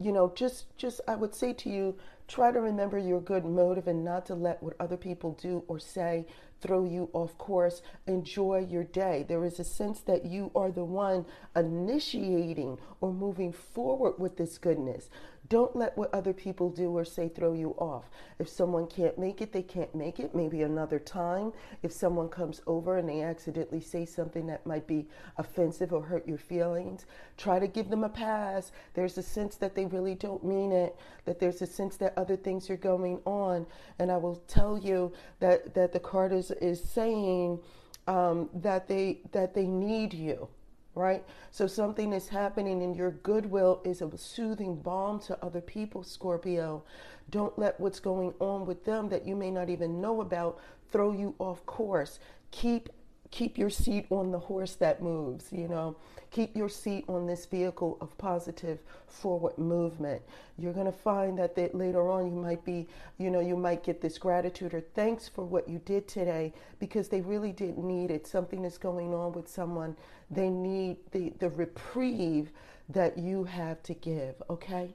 You 0.00 0.12
know, 0.12 0.32
just, 0.34 0.76
just, 0.76 1.00
I 1.06 1.14
would 1.14 1.34
say 1.34 1.52
to 1.54 1.70
you, 1.70 1.96
try 2.26 2.50
to 2.50 2.60
remember 2.60 2.98
your 2.98 3.20
good 3.20 3.44
motive 3.44 3.86
and 3.86 4.04
not 4.04 4.26
to 4.26 4.34
let 4.34 4.62
what 4.62 4.74
other 4.80 4.96
people 4.96 5.38
do 5.40 5.62
or 5.68 5.78
say 5.78 6.26
throw 6.60 6.84
you 6.84 7.10
off 7.12 7.36
course. 7.36 7.82
Enjoy 8.06 8.66
your 8.68 8.84
day. 8.84 9.24
There 9.28 9.44
is 9.44 9.60
a 9.60 9.64
sense 9.64 10.00
that 10.00 10.24
you 10.24 10.50
are 10.56 10.72
the 10.72 10.84
one 10.84 11.26
initiating 11.54 12.78
or 13.00 13.12
moving 13.12 13.52
forward 13.52 14.14
with 14.18 14.36
this 14.36 14.58
goodness. 14.58 15.10
Don't 15.50 15.76
let 15.76 15.96
what 15.96 16.12
other 16.14 16.32
people 16.32 16.70
do 16.70 16.96
or 16.96 17.04
say 17.04 17.28
throw 17.28 17.52
you 17.52 17.74
off. 17.78 18.04
If 18.38 18.48
someone 18.48 18.86
can't 18.86 19.18
make 19.18 19.42
it, 19.42 19.52
they 19.52 19.62
can't 19.62 19.94
make 19.94 20.18
it. 20.18 20.34
Maybe 20.34 20.62
another 20.62 20.98
time. 20.98 21.52
If 21.82 21.92
someone 21.92 22.30
comes 22.30 22.62
over 22.66 22.96
and 22.96 23.06
they 23.06 23.20
accidentally 23.20 23.80
say 23.80 24.06
something 24.06 24.46
that 24.46 24.66
might 24.66 24.86
be 24.86 25.06
offensive 25.36 25.92
or 25.92 26.02
hurt 26.02 26.26
your 26.26 26.38
feelings, 26.38 27.04
try 27.36 27.58
to 27.58 27.66
give 27.66 27.90
them 27.90 28.04
a 28.04 28.08
pass. 28.08 28.72
There's 28.94 29.18
a 29.18 29.22
sense 29.22 29.56
that 29.56 29.74
they 29.74 29.84
really 29.84 30.14
don't 30.14 30.42
mean 30.44 30.72
it, 30.72 30.96
that 31.26 31.38
there's 31.38 31.60
a 31.60 31.66
sense 31.66 31.98
that 31.98 32.16
other 32.16 32.36
things 32.36 32.70
are 32.70 32.76
going 32.76 33.20
on. 33.26 33.66
And 33.98 34.10
I 34.10 34.16
will 34.16 34.36
tell 34.48 34.78
you 34.78 35.12
that, 35.40 35.74
that 35.74 35.92
the 35.92 36.00
card 36.00 36.32
is, 36.32 36.52
is 36.52 36.82
saying 36.82 37.60
um, 38.06 38.48
that, 38.54 38.88
they, 38.88 39.20
that 39.32 39.52
they 39.52 39.66
need 39.66 40.14
you 40.14 40.48
right? 40.94 41.24
So 41.50 41.66
something 41.66 42.12
is 42.12 42.28
happening 42.28 42.82
and 42.82 42.96
your 42.96 43.10
goodwill 43.10 43.80
is 43.84 44.02
a 44.02 44.16
soothing 44.16 44.76
balm 44.76 45.20
to 45.20 45.42
other 45.44 45.60
people, 45.60 46.02
Scorpio. 46.02 46.82
Don't 47.30 47.58
let 47.58 47.78
what's 47.80 48.00
going 48.00 48.34
on 48.38 48.66
with 48.66 48.84
them 48.84 49.08
that 49.08 49.26
you 49.26 49.34
may 49.34 49.50
not 49.50 49.70
even 49.70 50.00
know 50.00 50.20
about 50.20 50.60
throw 50.90 51.12
you 51.12 51.34
off 51.38 51.64
course. 51.66 52.18
Keep 52.50 52.88
keep 53.34 53.58
your 53.58 53.68
seat 53.68 54.06
on 54.10 54.30
the 54.30 54.38
horse 54.38 54.76
that 54.76 55.02
moves, 55.02 55.46
you 55.50 55.66
know. 55.66 55.96
Keep 56.30 56.56
your 56.56 56.68
seat 56.68 57.04
on 57.08 57.26
this 57.26 57.46
vehicle 57.46 57.98
of 58.00 58.16
positive 58.16 58.78
forward 59.08 59.58
movement. 59.58 60.22
You're 60.56 60.72
going 60.72 60.86
to 60.86 60.92
find 60.92 61.36
that, 61.40 61.56
that 61.56 61.74
later 61.74 62.08
on 62.08 62.26
you 62.26 62.32
might 62.32 62.64
be, 62.64 62.86
you 63.18 63.30
know, 63.30 63.40
you 63.40 63.56
might 63.56 63.82
get 63.82 64.00
this 64.00 64.18
gratitude 64.18 64.72
or 64.72 64.82
thanks 64.94 65.28
for 65.28 65.44
what 65.44 65.68
you 65.68 65.80
did 65.84 66.06
today 66.06 66.52
because 66.78 67.08
they 67.08 67.22
really 67.22 67.50
didn't 67.50 67.84
need 67.84 68.12
it. 68.12 68.24
Something 68.24 68.64
is 68.64 68.78
going 68.78 69.12
on 69.12 69.32
with 69.32 69.48
someone. 69.48 69.96
They 70.30 70.48
need 70.48 70.98
the, 71.10 71.32
the 71.40 71.48
reprieve 71.48 72.52
that 72.88 73.18
you 73.18 73.42
have 73.42 73.82
to 73.82 73.94
give, 73.94 74.40
okay? 74.48 74.94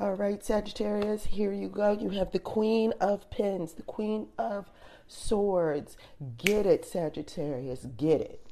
All 0.00 0.14
right, 0.14 0.42
Sagittarius, 0.42 1.26
here 1.26 1.52
you 1.52 1.68
go. 1.68 1.92
You 1.92 2.08
have 2.08 2.32
the 2.32 2.38
Queen 2.38 2.94
of 3.02 3.28
Pens, 3.28 3.74
the 3.74 3.82
Queen 3.82 4.28
of 4.38 4.70
Swords. 5.06 5.98
Get 6.38 6.64
it, 6.64 6.86
Sagittarius, 6.86 7.84
get 7.98 8.22
it. 8.22 8.49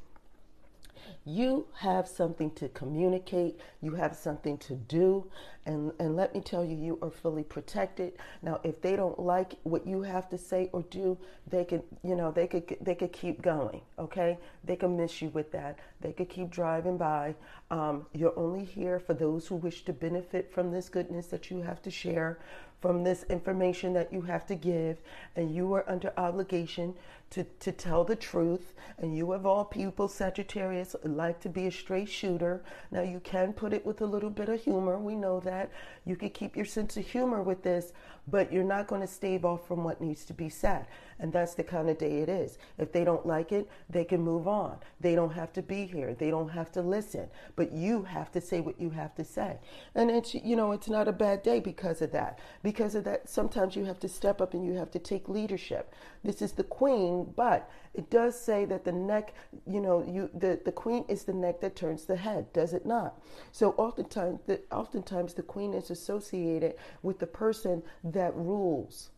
You 1.28 1.66
have 1.75 2.08
something 2.08 2.52
to 2.52 2.70
communicate, 2.70 3.61
you 3.82 3.94
have 3.97 4.16
something 4.16 4.56
to 4.58 4.75
do, 4.75 5.30
and, 5.66 5.92
and 5.99 6.16
let 6.16 6.35
me 6.35 6.40
tell 6.40 6.64
you, 6.64 6.75
you 6.75 6.99
are 7.02 7.11
fully 7.11 7.42
protected. 7.42 8.14
Now, 8.40 8.61
if 8.64 8.80
they 8.80 8.97
don't 8.97 9.18
like 9.18 9.56
what 9.64 9.87
you 9.87 10.00
have 10.00 10.30
to 10.30 10.38
say 10.38 10.70
or 10.73 10.80
do, 10.85 11.18
they 11.47 11.66
could, 11.66 11.82
you 12.02 12.16
know, 12.16 12.30
they 12.30 12.47
could 12.47 12.78
they 12.80 12.94
could 12.94 13.12
keep 13.12 13.42
going, 13.42 13.82
okay? 13.99 14.38
They 14.64 14.76
can 14.76 14.97
miss 14.97 15.20
you 15.20 15.28
with 15.28 15.52
that. 15.52 15.78
They 16.00 16.12
could 16.12 16.30
keep 16.30 16.49
driving 16.49 16.97
by. 16.97 17.35
Um, 17.70 18.06
you're 18.14 18.38
only 18.38 18.64
here 18.64 18.99
for 18.99 19.12
those 19.12 19.47
who 19.47 19.56
wish 19.56 19.85
to 19.85 19.92
benefit 19.92 20.50
from 20.50 20.73
this 20.73 20.88
goodness 20.88 21.26
that 21.26 21.50
you 21.50 21.61
have 21.61 21.82
to 21.82 21.90
share 21.90 22.38
from 22.80 23.02
this 23.02 23.25
information 23.25 23.92
that 23.94 24.12
you 24.12 24.23
have 24.23 24.47
to 24.47 24.54
give, 24.54 24.99
and 25.37 25.54
you 25.54 25.73
are 25.75 25.88
under 25.88 26.12
obligation 26.16 26.94
to, 27.30 27.44
to 27.61 27.73
tell 27.73 28.04
the 28.04 28.16
truth. 28.16 28.73
And 28.99 29.16
you, 29.16 29.32
of 29.32 29.47
all 29.47 29.64
people, 29.64 30.08
Sagittarius, 30.08 30.94
like 31.02 31.40
to 31.40 31.49
be 31.49 31.66
a 31.66 31.73
straight 31.73 32.08
shooter. 32.08 32.62
Now, 32.90 33.02
you 33.02 33.20
can 33.20 33.52
put 33.52 33.73
it 33.73 33.85
with 33.85 34.00
a 34.00 34.06
little 34.06 34.30
bit 34.30 34.49
of 34.49 34.62
humor. 34.62 34.99
We 34.99 35.14
know 35.14 35.40
that. 35.40 35.70
You 36.06 36.16
can 36.16 36.30
keep 36.30 36.56
your 36.56 36.64
sense 36.64 36.97
of 36.97 37.06
humor 37.06 37.42
with 37.42 37.62
this, 37.62 37.92
but 38.28 38.52
you're 38.52 38.64
not 38.64 38.87
going 38.87 39.00
to 39.00 39.06
stave 39.06 39.44
off 39.44 39.66
from 39.66 39.85
what 39.85 40.00
needs 40.00 40.25
to 40.26 40.32
be 40.32 40.49
said. 40.49 40.87
And 41.20 41.32
that's 41.32 41.54
the 41.54 41.64
kind 41.64 41.90
of 41.90 41.98
day 41.98 42.18
it 42.18 42.28
is. 42.28 42.58
If 42.78 42.92
they 42.92 43.04
don't 43.04 43.26
like 43.26 43.52
it, 43.52 43.68
they 43.90 44.04
can 44.04 44.20
move 44.20 44.46
on. 44.46 44.78
They 45.00 45.14
don't 45.14 45.32
have 45.32 45.52
to 45.54 45.62
be 45.62 45.87
here. 45.87 46.14
They 46.14 46.30
don't 46.30 46.48
have 46.50 46.70
to 46.72 46.82
listen. 46.82 47.28
But 47.56 47.72
you 47.72 48.02
have 48.04 48.30
to 48.32 48.40
say 48.40 48.60
what 48.60 48.80
you 48.80 48.90
have 48.90 49.14
to 49.16 49.25
say. 49.25 49.58
And 49.94 50.10
it's, 50.10 50.34
you 50.34 50.54
know, 50.54 50.72
it's 50.72 50.88
not 50.88 51.08
a 51.08 51.12
bad 51.12 51.42
day 51.42 51.60
because 51.60 52.02
of 52.02 52.12
that. 52.12 52.38
Because 52.62 52.94
of 52.94 53.04
that, 53.04 53.28
sometimes 53.28 53.75
you 53.75 53.84
have 53.84 53.98
to 54.00 54.08
step 54.08 54.40
up 54.40 54.54
and 54.54 54.64
you 54.64 54.75
have 54.75 54.90
to 54.92 54.98
take 54.98 55.28
leadership. 55.28 55.92
This 56.22 56.42
is 56.42 56.52
the 56.52 56.64
queen, 56.64 57.32
but 57.37 57.68
it 57.94 58.10
does 58.10 58.38
say 58.38 58.64
that 58.66 58.84
the 58.84 58.92
neck, 58.92 59.34
you 59.66 59.80
know, 59.80 60.04
you 60.06 60.30
the, 60.34 60.60
the 60.64 60.72
queen 60.72 61.04
is 61.08 61.25
the 61.25 61.32
neck 61.32 61.60
that 61.60 61.76
turns 61.76 62.04
the 62.04 62.16
head, 62.16 62.52
does 62.52 62.72
it 62.72 62.87
not? 62.87 63.20
So 63.52 63.72
oftentimes 63.72 64.40
the 64.46 64.60
oftentimes 64.70 65.34
the 65.34 65.42
queen 65.42 65.75
is 65.75 65.90
associated 65.90 66.75
with 67.02 67.18
the 67.18 67.26
person 67.26 67.82
that 68.04 68.34
rules 68.37 69.10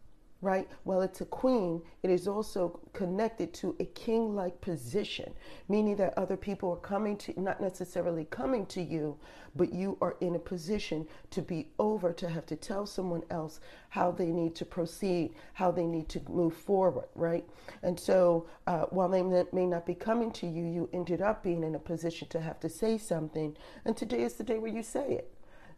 right? 0.42 0.68
Well, 0.84 1.02
it's 1.02 1.20
a 1.20 1.26
queen, 1.26 1.82
it 2.02 2.10
is 2.10 2.26
also 2.26 2.80
connected 2.94 3.52
to 3.54 3.76
a 3.78 3.84
king 3.84 4.34
like 4.34 4.60
position, 4.60 5.34
meaning 5.68 5.96
that 5.96 6.16
other 6.16 6.36
people 6.36 6.70
are 6.70 6.76
coming 6.76 7.16
to, 7.18 7.38
not 7.40 7.60
necessarily 7.60 8.24
coming 8.24 8.64
to 8.66 8.82
you, 8.82 9.18
but 9.54 9.72
you 9.72 9.98
are 10.00 10.16
in 10.20 10.36
a 10.36 10.38
position 10.38 11.06
to 11.30 11.42
be 11.42 11.68
over, 11.78 12.12
to 12.12 12.28
have 12.28 12.46
to 12.46 12.56
tell 12.56 12.86
someone 12.86 13.22
else 13.30 13.60
how 13.90 14.10
they 14.10 14.26
need 14.26 14.54
to 14.54 14.64
proceed, 14.64 15.34
how 15.52 15.70
they 15.70 15.86
need 15.86 16.08
to 16.08 16.20
move 16.28 16.54
forward, 16.54 17.08
right? 17.14 17.44
And 17.82 17.98
so 17.98 18.46
uh, 18.66 18.84
while 18.90 19.08
they 19.08 19.22
may 19.22 19.66
not 19.66 19.84
be 19.84 19.94
coming 19.94 20.30
to 20.32 20.46
you, 20.46 20.64
you 20.64 20.88
ended 20.92 21.20
up 21.20 21.42
being 21.42 21.64
in 21.64 21.74
a 21.74 21.78
position 21.78 22.28
to 22.28 22.40
have 22.40 22.60
to 22.60 22.68
say 22.68 22.96
something. 22.96 23.56
And 23.84 23.96
today 23.96 24.22
is 24.22 24.34
the 24.34 24.44
day 24.44 24.58
where 24.58 24.72
you 24.72 24.82
say 24.82 25.12
it 25.12 25.30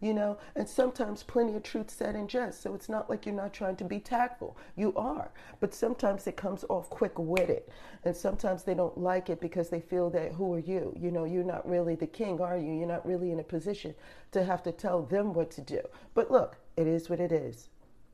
you 0.03 0.13
know, 0.13 0.37
and 0.57 0.69
sometimes 0.69 1.23
plenty 1.23 1.55
of 1.55 1.63
truth 1.63 1.89
said 1.89 2.17
in 2.17 2.27
jest. 2.27 2.61
So 2.61 2.75
it's 2.75 2.89
not 2.89 3.09
like 3.09 3.25
you're 3.25 3.35
not 3.35 3.53
trying 3.53 3.77
to 3.77 3.85
be 3.85 4.01
tactful. 4.01 4.57
You 4.75 4.93
are. 4.97 5.31
But 5.61 5.73
sometimes 5.73 6.27
it 6.27 6.37
comes 6.37 6.65
off 6.69 6.91
quick 6.91 7.17
witted. 7.17 7.63
And 8.05 8.17
sometimes 8.17 8.65
they 8.65 8.75
don't 8.75 8.99
like 8.99 9.31
it 9.31 9.41
because 9.41 9.71
they 9.71 9.81
feel 9.81 10.11
that 10.11 10.33
who 10.33 10.53
are 10.55 10.59
you? 10.59 10.93
You 10.99 11.13
know, 11.13 11.23
you're 11.23 11.45
not 11.45 11.69
really 11.69 11.95
the 11.95 12.09
king, 12.09 12.41
are 12.41 12.59
you? 12.59 12.73
You're 12.73 12.89
not 12.89 13.07
really 13.07 13.31
in 13.31 13.39
a 13.39 13.45
position 13.45 13.95
to 14.33 14.43
have 14.43 14.65
to 14.65 14.73
tell 14.73 15.03
them 15.03 15.33
what 15.33 15.53
to 15.53 15.61
do. 15.61 15.81
But 16.15 16.33
look, 16.33 16.57
it 16.77 16.89
is 16.89 17.09
what 17.09 17.21
it 17.21 17.31
is. 17.31 17.69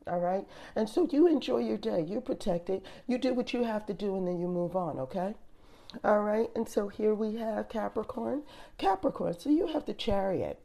All 0.07 0.21
right. 0.21 0.47
And 0.77 0.87
so 0.87 1.09
you 1.11 1.27
enjoy 1.27 1.59
your 1.59 1.79
day. 1.79 2.05
You're 2.07 2.21
protected. 2.21 2.83
You 3.07 3.17
do 3.17 3.33
what 3.33 3.55
you 3.55 3.65
have 3.65 3.87
to 3.87 3.95
do 3.95 4.15
and 4.15 4.29
then 4.29 4.39
you 4.39 4.47
move 4.47 4.77
on. 4.77 4.99
Okay. 4.99 5.35
All 6.05 6.21
right. 6.21 6.51
And 6.55 6.69
so 6.69 6.89
here 6.89 7.15
we 7.15 7.37
have 7.37 7.71
Capricorn. 7.71 8.43
Capricorn. 8.77 9.39
So 9.39 9.49
you 9.49 9.69
have 9.69 9.87
the 9.87 9.95
chariot. 9.95 10.61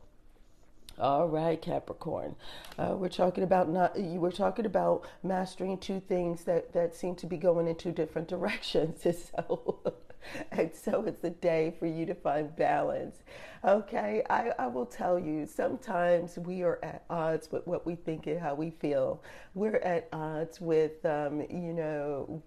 All 0.99 1.27
right, 1.27 1.59
Capricorn. 1.59 2.35
Uh, 2.77 2.95
we're 2.95 3.09
talking 3.09 3.43
about 3.43 3.67
not. 3.69 3.99
We're 3.99 4.31
talking 4.31 4.65
about 4.65 5.05
mastering 5.23 5.77
two 5.79 5.99
things 5.99 6.43
that 6.43 6.73
that 6.73 6.95
seem 6.95 7.15
to 7.15 7.25
be 7.25 7.37
going 7.37 7.67
in 7.67 7.75
two 7.75 7.91
different 7.91 8.27
directions. 8.29 9.05
So, 9.35 9.93
and 10.51 10.71
so 10.73 11.03
it's 11.05 11.23
a 11.23 11.29
day 11.29 11.73
for 11.79 11.85
you 11.85 12.05
to 12.05 12.15
find 12.15 12.55
balance. 12.55 13.17
Okay, 13.65 14.23
I, 14.29 14.51
I 14.59 14.67
will 14.67 14.85
tell 14.85 15.17
you. 15.17 15.45
Sometimes 15.45 16.37
we 16.37 16.63
are 16.63 16.79
at 16.83 17.03
odds 17.09 17.49
with 17.51 17.65
what 17.65 17.85
we 17.85 17.95
think 17.95 18.27
and 18.27 18.39
how 18.39 18.55
we 18.55 18.71
feel. 18.71 19.21
We're 19.53 19.77
at 19.77 20.09
odds 20.11 20.59
with, 20.59 21.05
um, 21.05 21.41
you 21.49 21.73
know, 21.73 22.43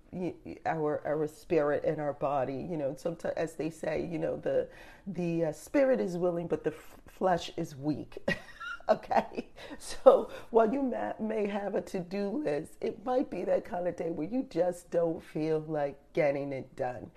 our 0.66 1.02
our 1.06 1.26
spirit 1.26 1.84
and 1.84 2.00
our 2.00 2.12
body. 2.12 2.66
You 2.70 2.76
know, 2.76 2.94
sometimes 2.96 3.34
as 3.36 3.54
they 3.54 3.70
say, 3.70 4.06
you 4.10 4.18
know, 4.18 4.36
the 4.36 4.68
the 5.06 5.46
uh, 5.46 5.52
spirit 5.52 6.00
is 6.00 6.16
willing, 6.18 6.46
but 6.48 6.64
the 6.64 6.72
f- 6.72 6.96
flesh 7.08 7.50
is 7.56 7.76
weak. 7.76 8.18
okay, 8.88 9.48
so 9.78 10.30
while 10.50 10.70
you 10.72 10.92
may 11.18 11.46
have 11.46 11.74
a 11.74 11.80
to 11.82 12.00
do 12.00 12.28
list, 12.44 12.72
it 12.80 13.04
might 13.04 13.30
be 13.30 13.44
that 13.44 13.64
kind 13.64 13.86
of 13.88 13.96
day 13.96 14.10
where 14.10 14.28
you 14.28 14.46
just 14.50 14.90
don't 14.90 15.22
feel 15.22 15.64
like 15.66 15.98
getting 16.12 16.52
it 16.52 16.74
done. 16.76 17.10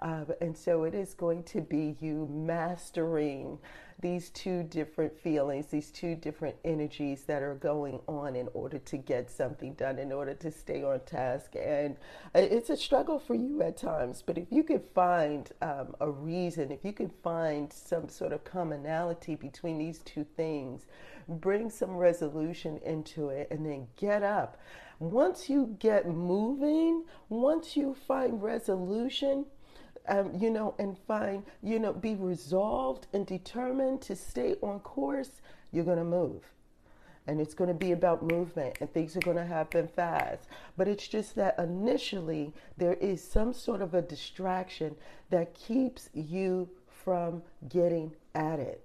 Uh, 0.00 0.24
and 0.40 0.56
so 0.56 0.84
it 0.84 0.94
is 0.94 1.14
going 1.14 1.42
to 1.42 1.60
be 1.60 1.96
you 2.00 2.28
mastering 2.30 3.58
these 4.00 4.30
two 4.30 4.62
different 4.62 5.18
feelings, 5.18 5.66
these 5.66 5.90
two 5.90 6.14
different 6.14 6.54
energies 6.64 7.24
that 7.24 7.42
are 7.42 7.56
going 7.56 7.98
on 8.06 8.36
in 8.36 8.48
order 8.54 8.78
to 8.78 8.96
get 8.96 9.28
something 9.28 9.74
done, 9.74 9.98
in 9.98 10.12
order 10.12 10.34
to 10.34 10.52
stay 10.52 10.84
on 10.84 11.00
task. 11.00 11.54
And 11.60 11.96
uh, 12.34 12.38
it's 12.38 12.70
a 12.70 12.76
struggle 12.76 13.18
for 13.18 13.34
you 13.34 13.60
at 13.62 13.76
times, 13.76 14.22
but 14.24 14.38
if 14.38 14.46
you 14.50 14.62
can 14.62 14.80
find 14.94 15.50
um, 15.62 15.96
a 16.00 16.08
reason, 16.08 16.70
if 16.70 16.84
you 16.84 16.92
can 16.92 17.10
find 17.24 17.72
some 17.72 18.08
sort 18.08 18.32
of 18.32 18.44
commonality 18.44 19.34
between 19.34 19.78
these 19.78 19.98
two 20.00 20.24
things, 20.36 20.86
bring 21.28 21.68
some 21.68 21.96
resolution 21.96 22.78
into 22.84 23.30
it, 23.30 23.48
and 23.50 23.66
then 23.66 23.88
get 23.96 24.22
up. 24.22 24.58
Once 25.00 25.50
you 25.50 25.76
get 25.78 26.08
moving, 26.08 27.04
once 27.28 27.76
you 27.76 27.96
find 28.06 28.42
resolution, 28.42 29.44
um, 30.08 30.32
you 30.38 30.50
know, 30.50 30.74
and 30.78 30.96
find, 31.06 31.44
you 31.62 31.78
know, 31.78 31.92
be 31.92 32.14
resolved 32.14 33.06
and 33.12 33.26
determined 33.26 34.00
to 34.02 34.16
stay 34.16 34.56
on 34.62 34.80
course, 34.80 35.40
you're 35.72 35.84
going 35.84 35.98
to 35.98 36.04
move. 36.04 36.42
And 37.26 37.40
it's 37.40 37.52
going 37.52 37.68
to 37.68 37.74
be 37.74 37.92
about 37.92 38.22
movement 38.22 38.78
and 38.80 38.90
things 38.90 39.14
are 39.14 39.20
going 39.20 39.36
to 39.36 39.44
happen 39.44 39.86
fast. 39.86 40.48
But 40.78 40.88
it's 40.88 41.06
just 41.06 41.34
that 41.36 41.58
initially 41.58 42.54
there 42.78 42.94
is 42.94 43.22
some 43.22 43.52
sort 43.52 43.82
of 43.82 43.92
a 43.92 44.00
distraction 44.00 44.96
that 45.28 45.54
keeps 45.54 46.08
you 46.14 46.70
from 46.88 47.42
getting 47.68 48.12
at 48.34 48.58
it. 48.58 48.82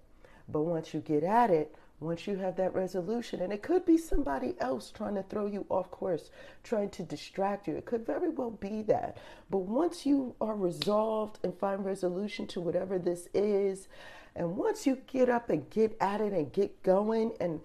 But 0.49 0.63
once 0.63 0.93
you 0.93 0.99
get 0.99 1.23
at 1.23 1.51
it, 1.51 1.73
once 1.99 2.27
you 2.27 2.35
have 2.35 2.55
that 2.57 2.73
resolution, 2.73 3.41
and 3.41 3.53
it 3.53 3.63
could 3.63 3.85
be 3.85 3.97
somebody 3.97 4.55
else 4.59 4.91
trying 4.91 5.15
to 5.15 5.23
throw 5.23 5.45
you 5.45 5.65
off 5.69 5.89
course, 5.89 6.29
trying 6.63 6.89
to 6.89 7.03
distract 7.03 7.67
you. 7.67 7.75
It 7.75 7.85
could 7.85 8.05
very 8.05 8.29
well 8.29 8.51
be 8.51 8.81
that. 8.83 9.17
But 9.49 9.59
once 9.59 10.05
you 10.05 10.35
are 10.41 10.55
resolved 10.55 11.39
and 11.43 11.57
find 11.57 11.85
resolution 11.85 12.45
to 12.47 12.61
whatever 12.61 12.99
this 12.99 13.29
is, 13.33 13.87
and 14.35 14.57
once 14.57 14.85
you 14.85 14.97
get 15.07 15.29
up 15.29 15.49
and 15.49 15.69
get 15.69 15.95
at 16.01 16.19
it 16.19 16.33
and 16.33 16.51
get 16.51 16.83
going, 16.83 17.33
and 17.39 17.61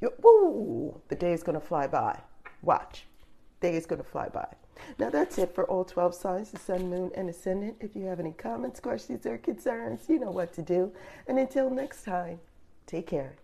you, 0.00 0.12
woo, 0.22 1.00
the 1.08 1.16
day 1.16 1.32
is 1.32 1.42
going 1.42 1.58
to 1.58 1.64
fly 1.64 1.86
by. 1.86 2.18
Watch, 2.62 3.04
day 3.60 3.76
is 3.76 3.86
going 3.86 4.02
to 4.02 4.08
fly 4.08 4.28
by. 4.28 4.46
Now 4.98 5.10
that's 5.10 5.38
it 5.38 5.54
for 5.54 5.64
all 5.64 5.84
12 5.84 6.14
signs, 6.14 6.50
the 6.50 6.58
sun, 6.58 6.88
moon, 6.88 7.10
and 7.14 7.28
ascendant. 7.28 7.76
If 7.80 7.94
you 7.94 8.04
have 8.06 8.20
any 8.20 8.32
comments, 8.32 8.80
questions, 8.80 9.26
or 9.26 9.38
concerns, 9.38 10.08
you 10.08 10.18
know 10.18 10.30
what 10.30 10.52
to 10.54 10.62
do. 10.62 10.92
And 11.26 11.38
until 11.38 11.68
next 11.68 12.04
time, 12.04 12.40
take 12.86 13.06
care. 13.08 13.34